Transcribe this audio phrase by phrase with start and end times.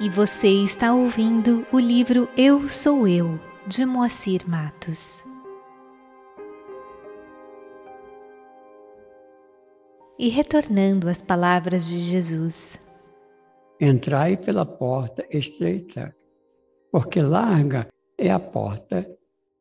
[0.00, 5.22] E você está ouvindo o livro Eu Sou Eu, de Moacir Matos.
[10.18, 12.76] E retornando às palavras de Jesus:
[13.80, 16.14] Entrai pela porta estreita,
[16.90, 17.86] porque larga
[18.18, 19.08] é a porta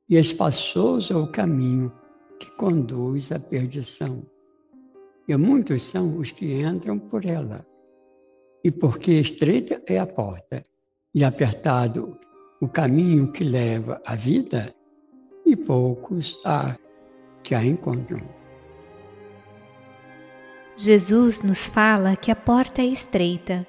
[0.10, 1.94] e espaçoso é o caminho
[2.40, 4.26] que conduz à perdição.
[5.28, 7.64] E muitos são os que entram por ela
[8.64, 10.63] e porque estreita é a porta
[11.13, 12.17] e apertado
[12.62, 14.73] o caminho que leva à vida,
[15.45, 16.77] e poucos há
[17.44, 18.21] que a encontram.
[20.76, 23.68] Jesus nos fala que a porta é estreita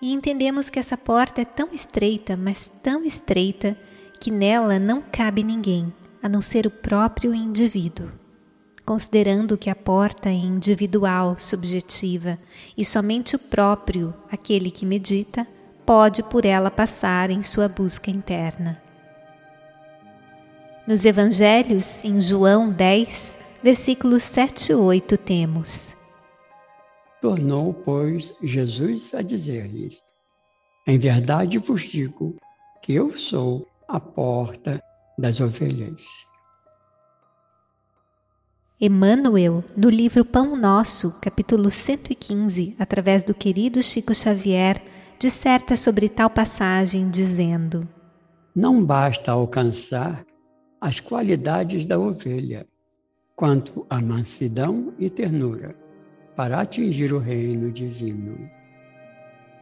[0.00, 3.76] e entendemos que essa porta é tão estreita, mas tão estreita,
[4.20, 8.08] que nela não cabe ninguém, a não ser o próprio indivíduo
[8.88, 12.38] considerando que a porta é individual, subjetiva,
[12.74, 15.46] e somente o próprio, aquele que medita,
[15.84, 18.82] pode por ela passar em sua busca interna.
[20.86, 25.94] Nos Evangelhos, em João 10, versículos 7 e 8, temos:
[27.20, 30.00] Tornou, pois, Jesus a dizer-lhes:
[30.86, 32.36] Em verdade vos digo
[32.80, 34.82] que eu sou a porta
[35.18, 36.06] das ovelhas.
[38.80, 44.80] Emmanuel, no livro Pão Nosso, capítulo 115, através do querido Chico Xavier,
[45.18, 47.88] disserta sobre tal passagem, dizendo:
[48.54, 50.24] Não basta alcançar
[50.80, 52.68] as qualidades da ovelha,
[53.34, 55.74] quanto a mansidão e ternura,
[56.36, 58.48] para atingir o reino divino.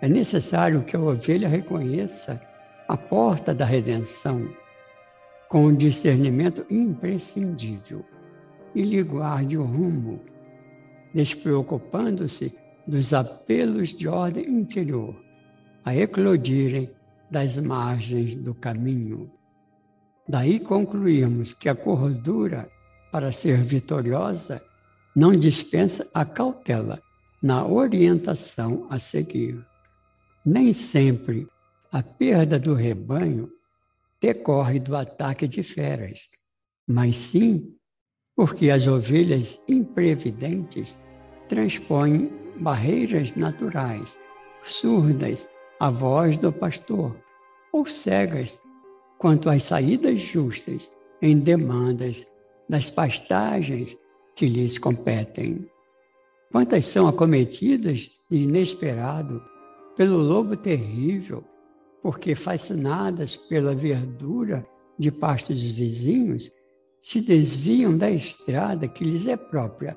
[0.03, 2.39] É necessário que a ovelha reconheça
[2.87, 4.47] a porta da redenção
[5.49, 8.05] com um discernimento imprescindível
[8.77, 10.21] e lhe guarde o rumo,
[11.15, 12.55] despreocupando-se
[12.87, 15.17] dos apelos de ordem inferior
[15.83, 16.91] a eclodirem
[17.31, 19.33] das margens do caminho.
[20.29, 22.71] Daí concluímos que a cordura,
[23.11, 24.63] para ser vitoriosa,
[25.17, 27.01] não dispensa a cautela
[27.43, 29.59] na orientação a seguir.
[30.45, 31.49] Nem sempre
[31.91, 33.51] a perda do rebanho
[34.21, 36.29] decorre do ataque de feras,
[36.87, 37.76] mas sim
[38.37, 40.97] porque as ovelhas imprevidentes
[41.49, 42.31] transpõem
[42.61, 44.19] barreiras naturais,
[44.63, 45.49] surdas
[45.81, 47.17] à voz do pastor,
[47.73, 48.61] ou cegas
[49.19, 50.93] quanto às saídas justas
[51.23, 52.27] em demandas
[52.69, 53.97] das pastagens
[54.35, 55.67] que lhes competem.
[56.53, 59.43] Quantas são acometidas de inesperado
[59.97, 61.43] pelo lobo terrível,
[62.03, 64.67] porque fascinadas pela verdura
[64.99, 66.51] de pastos vizinhos,
[66.99, 69.97] se desviam da estrada que lhes é própria,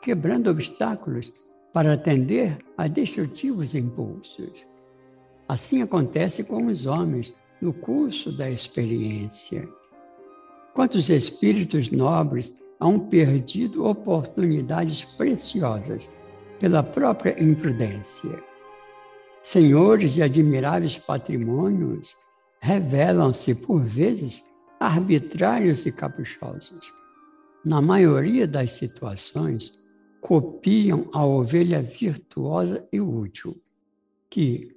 [0.00, 1.32] quebrando obstáculos
[1.72, 4.66] para atender a destrutivos impulsos.
[5.48, 9.68] Assim acontece com os homens no curso da experiência.
[10.74, 16.10] Quantos espíritos nobres hão perdido oportunidades preciosas
[16.58, 18.42] pela própria imprudência?
[19.40, 22.14] Senhores de admiráveis patrimônios
[22.60, 24.44] revelam-se, por vezes,
[24.82, 26.92] arbitrários e caprichosos.
[27.64, 29.72] Na maioria das situações,
[30.20, 33.60] copiam a ovelha virtuosa e útil,
[34.28, 34.76] que,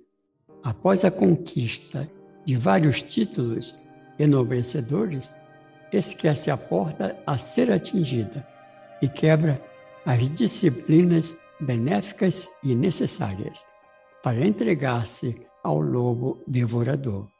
[0.64, 2.10] após a conquista
[2.46, 3.76] de vários títulos
[4.20, 5.34] enobrecedores,
[5.92, 8.48] esquece a porta a ser atingida
[9.02, 9.60] e quebra
[10.06, 13.66] as disciplinas benéficas e necessárias
[14.22, 17.35] para entregar-se ao lobo devorador.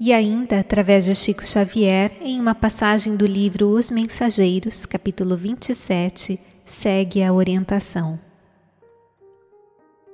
[0.00, 6.38] E ainda, através de Chico Xavier, em uma passagem do livro Os Mensageiros, capítulo 27,
[6.64, 8.16] segue a orientação.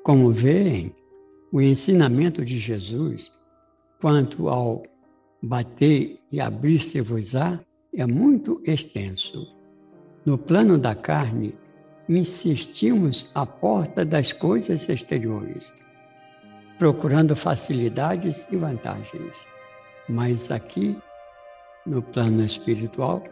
[0.03, 0.91] Como veem,
[1.53, 3.31] o ensinamento de Jesus
[4.01, 4.83] quanto ao
[5.43, 7.61] bater e abrir-se-vos-á
[7.95, 9.47] é muito extenso.
[10.25, 11.55] No plano da carne,
[12.09, 15.71] insistimos à porta das coisas exteriores,
[16.79, 19.47] procurando facilidades e vantagens.
[20.09, 20.99] Mas aqui,
[21.87, 23.23] no plano espiritual,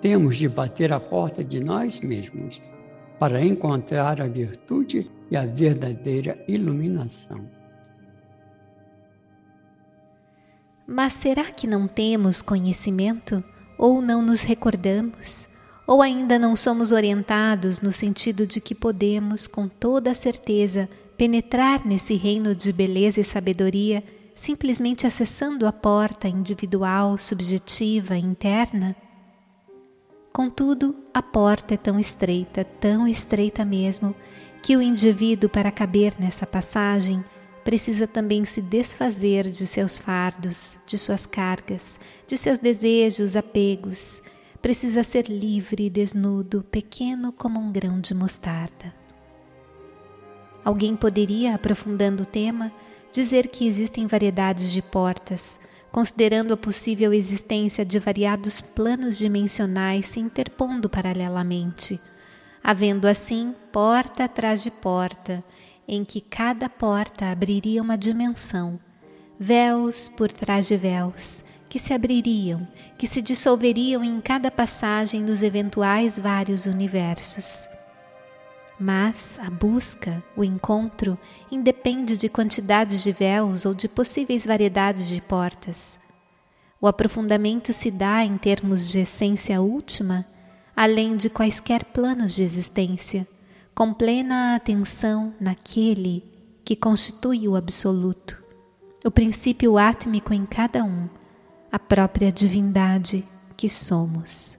[0.00, 2.60] temos de bater a porta de nós mesmos
[3.18, 7.44] para encontrar a virtude e a verdadeira iluminação.
[10.86, 13.44] Mas será que não temos conhecimento?
[13.76, 15.50] Ou não nos recordamos?
[15.86, 22.14] Ou ainda não somos orientados no sentido de que podemos, com toda certeza, penetrar nesse
[22.14, 24.02] reino de beleza e sabedoria?
[24.38, 28.94] Simplesmente acessando a porta individual, subjetiva, interna?
[30.32, 34.14] Contudo, a porta é tão estreita, tão estreita mesmo,
[34.62, 37.22] que o indivíduo, para caber nessa passagem,
[37.64, 44.22] precisa também se desfazer de seus fardos, de suas cargas, de seus desejos, apegos.
[44.62, 48.94] Precisa ser livre desnudo, pequeno como um grão de mostarda.
[50.64, 52.72] Alguém poderia, aprofundando o tema,
[53.12, 55.60] dizer que existem variedades de portas,
[55.90, 62.00] considerando a possível existência de variados planos dimensionais se interpondo paralelamente,
[62.62, 65.42] havendo assim porta atrás de porta,
[65.86, 68.78] em que cada porta abriria uma dimensão,
[69.38, 72.66] véus por trás de véus, que se abririam,
[72.96, 77.77] que se dissolveriam em cada passagem dos eventuais vários universos.
[78.78, 81.18] Mas a busca, o encontro,
[81.50, 85.98] independe de quantidades de véus ou de possíveis variedades de portas.
[86.80, 90.24] O aprofundamento se dá em termos de essência última,
[90.76, 93.26] além de quaisquer planos de existência,
[93.74, 96.22] com plena atenção naquele
[96.64, 98.40] que constitui o absoluto,
[99.04, 101.08] o princípio átmico em cada um,
[101.72, 103.24] a própria divindade
[103.56, 104.57] que somos.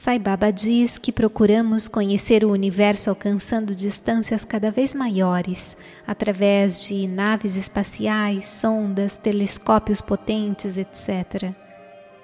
[0.00, 7.08] Sai Baba diz que procuramos conhecer o universo alcançando distâncias cada vez maiores, através de
[7.08, 11.52] naves espaciais, sondas, telescópios potentes, etc.,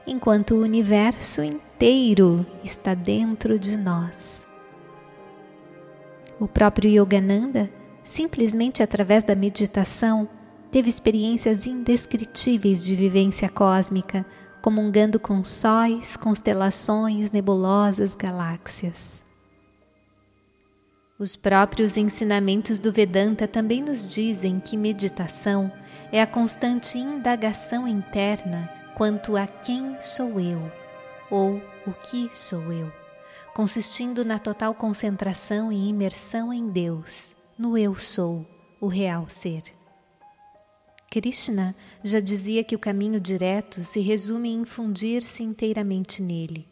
[0.07, 4.47] enquanto o universo inteiro está dentro de nós.
[6.39, 7.69] O próprio Yogananda,
[8.05, 10.29] simplesmente através da meditação,
[10.71, 14.25] teve experiências indescritíveis de vivência cósmica
[14.65, 19.23] comungando com sóis, constelações, nebulosas, galáxias.
[21.19, 25.71] Os próprios ensinamentos do Vedanta também nos dizem que meditação
[26.11, 30.73] é a constante indagação interna quanto a quem sou eu
[31.31, 32.91] ou o que sou eu,
[33.53, 38.47] consistindo na total concentração e imersão em Deus, no eu sou,
[38.81, 39.74] o real ser.
[41.15, 46.67] Krishna já dizia que o caminho direto se resume em fundir-se inteiramente nele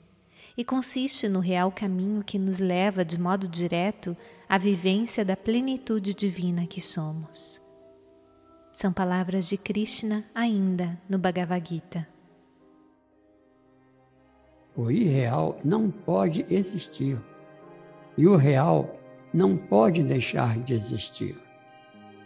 [0.56, 4.16] e consiste no real caminho que nos leva de modo direto
[4.48, 7.62] à vivência da plenitude divina que somos.
[8.72, 12.08] São palavras de Krishna ainda no Bhagavad Gita.
[14.76, 17.16] O irreal não pode existir
[18.18, 18.98] e o real
[19.32, 21.40] não pode deixar de existir.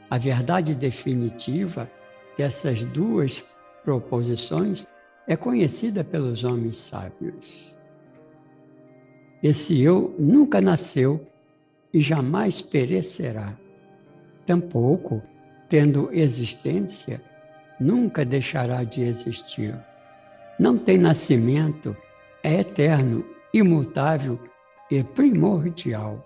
[0.09, 1.91] A verdade definitiva
[2.37, 3.45] dessas duas
[3.85, 4.87] proposições
[5.27, 7.75] é conhecida pelos homens sábios.
[9.43, 11.27] Esse eu nunca nasceu
[11.93, 13.57] e jamais perecerá.
[14.47, 15.23] Tampouco,
[15.69, 17.21] tendo existência,
[17.81, 19.75] nunca deixará de existir.
[20.59, 21.97] Não tem nascimento,
[22.43, 24.39] é eterno, imutável
[24.91, 26.25] e primordial.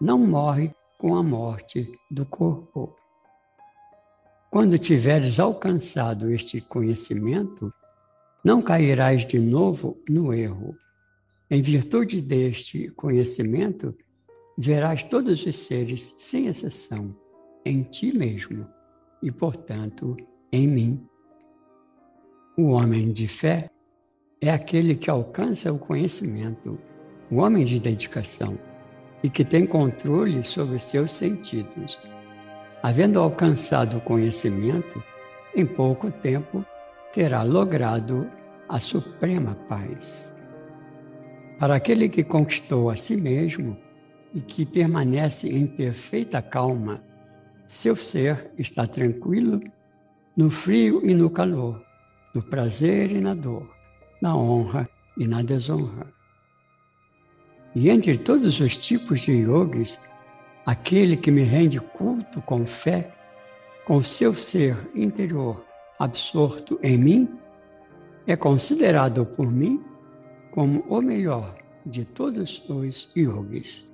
[0.00, 2.96] Não morre com a morte do corpo.
[4.56, 7.70] Quando tiveres alcançado este conhecimento,
[8.42, 10.74] não cairás de novo no erro.
[11.50, 13.94] Em virtude deste conhecimento,
[14.56, 17.14] verás todos os seres, sem exceção,
[17.66, 18.66] em ti mesmo
[19.22, 20.16] e, portanto,
[20.50, 21.06] em mim.
[22.56, 23.68] O homem de fé
[24.40, 26.78] é aquele que alcança o conhecimento,
[27.30, 28.58] o homem de dedicação
[29.22, 32.00] e que tem controle sobre seus sentidos
[32.82, 35.02] havendo alcançado o conhecimento,
[35.54, 36.64] em pouco tempo
[37.12, 38.28] terá logrado
[38.68, 40.34] a suprema paz.
[41.58, 43.76] Para aquele que conquistou a si mesmo
[44.34, 47.02] e que permanece em perfeita calma,
[47.64, 49.60] seu ser está tranquilo
[50.36, 51.82] no frio e no calor,
[52.34, 53.66] no prazer e na dor,
[54.20, 56.12] na honra e na desonra.
[57.74, 59.98] E entre todos os tipos de yogis,
[60.66, 63.14] Aquele que me rende culto com fé,
[63.84, 65.64] com seu ser interior
[65.96, 67.38] absorto em mim,
[68.26, 69.80] é considerado por mim
[70.50, 71.56] como o melhor
[71.86, 73.88] de todos os yogis.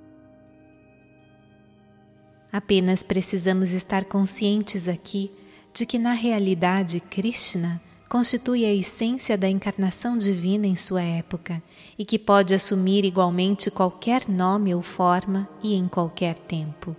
[2.51, 5.31] Apenas precisamos estar conscientes aqui
[5.71, 7.79] de que, na realidade, Krishna
[8.13, 11.59] constitui a essência da encarnação divina em sua época
[11.97, 16.95] e que pode assumir igualmente qualquer nome ou forma e em qualquer tempo.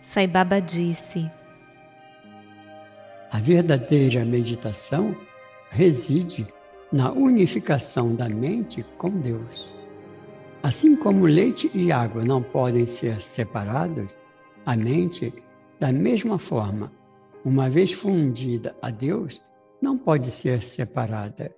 [0.00, 1.30] Sai Baba disse:
[3.30, 5.14] A verdadeira meditação
[5.68, 6.48] reside
[6.90, 9.74] na unificação da mente com Deus.
[10.62, 14.16] Assim como leite e água não podem ser separados,
[14.64, 15.30] a mente,
[15.78, 16.90] da mesma forma,
[17.44, 19.42] uma vez fundida a Deus,
[19.84, 21.54] não pode ser separada.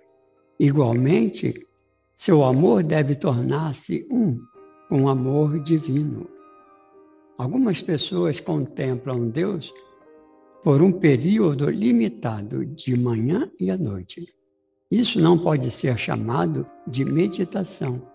[0.59, 1.53] Igualmente,
[2.13, 4.37] seu amor deve tornar-se um
[4.89, 6.29] com amor divino.
[7.39, 9.73] Algumas pessoas contemplam Deus
[10.61, 14.27] por um período limitado de manhã e à noite.
[14.91, 18.05] Isso não pode ser chamado de meditação.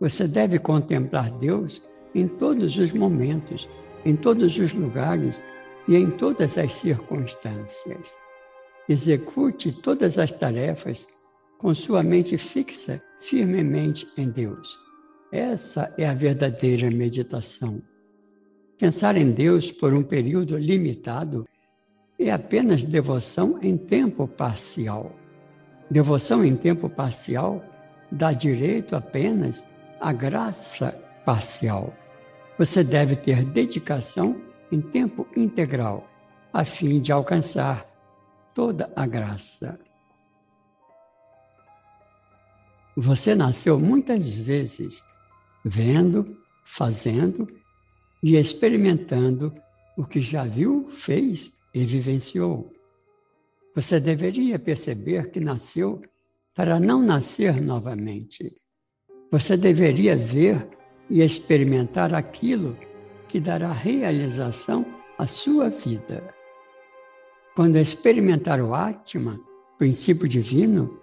[0.00, 1.82] Você deve contemplar Deus
[2.14, 3.68] em todos os momentos,
[4.06, 5.44] em todos os lugares
[5.86, 8.16] e em todas as circunstâncias.
[8.88, 11.06] Execute todas as tarefas
[11.58, 14.78] com sua mente fixa firmemente em Deus.
[15.30, 17.82] Essa é a verdadeira meditação.
[18.78, 21.46] Pensar em Deus por um período limitado
[22.18, 25.14] é apenas devoção em tempo parcial.
[25.90, 27.62] Devoção em tempo parcial
[28.10, 29.66] dá direito apenas
[30.00, 30.92] à graça
[31.26, 31.92] parcial.
[32.58, 34.40] Você deve ter dedicação
[34.72, 36.08] em tempo integral,
[36.52, 37.84] a fim de alcançar
[38.58, 39.78] toda a graça.
[42.96, 45.00] Você nasceu muitas vezes
[45.64, 47.46] vendo, fazendo
[48.20, 49.54] e experimentando
[49.96, 52.72] o que já viu, fez e vivenciou.
[53.76, 56.02] Você deveria perceber que nasceu
[56.52, 58.60] para não nascer novamente.
[59.30, 60.68] Você deveria ver
[61.08, 62.76] e experimentar aquilo
[63.28, 64.84] que dará realização
[65.16, 66.37] à sua vida.
[67.58, 69.36] Quando experimentar o Atma,
[69.78, 71.00] princípio divino,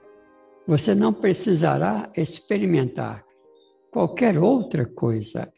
[0.65, 3.25] você não precisará experimentar
[3.91, 5.51] qualquer outra coisa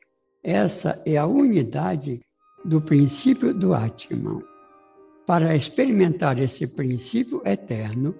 [0.43, 2.19] essa é a unidade
[2.65, 4.41] do princípio do Atman.
[5.27, 8.15] Para experimentar esse princípio eterno,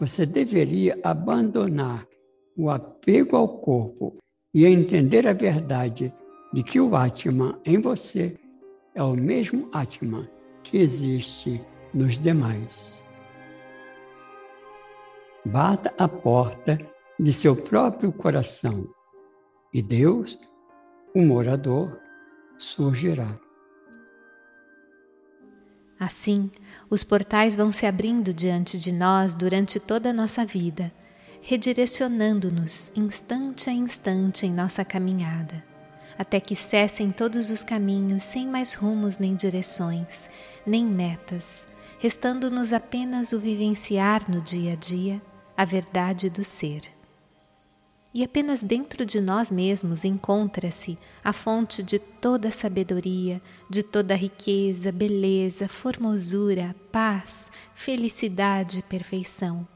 [0.00, 2.04] você deveria abandonar
[2.56, 4.12] o apego ao corpo
[4.52, 6.12] e entender a verdade
[6.52, 8.36] de que o Atman em você
[8.96, 10.28] é o mesmo Atman
[10.64, 11.64] que existe
[11.96, 13.02] nos demais.
[15.46, 16.78] Bata a porta
[17.18, 18.86] de seu próprio coração
[19.72, 20.38] e Deus
[21.14, 21.98] um morador
[22.58, 23.40] surgirá.
[25.98, 26.50] Assim,
[26.90, 30.92] os portais vão se abrindo diante de nós durante toda a nossa vida,
[31.40, 35.64] redirecionando-nos instante a instante em nossa caminhada,
[36.18, 40.28] até que cessem todos os caminhos sem mais rumos nem direções,
[40.66, 41.66] nem metas,
[41.98, 45.20] restando-nos apenas o vivenciar no dia a dia
[45.56, 46.96] a verdade do ser
[48.16, 54.90] e apenas dentro de nós mesmos encontra-se a fonte de toda sabedoria, de toda riqueza,
[54.90, 59.68] beleza, formosura, paz, felicidade e perfeição,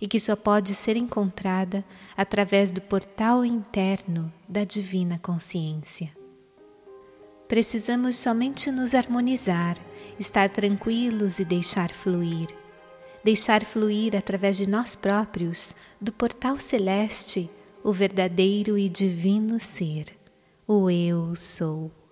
[0.00, 1.84] e que só pode ser encontrada
[2.16, 6.10] através do portal interno da divina consciência.
[7.46, 9.76] Precisamos somente nos harmonizar,
[10.18, 12.48] estar tranquilos e deixar fluir.
[13.24, 17.50] Deixar fluir através de nós próprios, do portal celeste
[17.82, 20.06] o verdadeiro e divino ser,
[20.66, 22.05] o Eu Sou.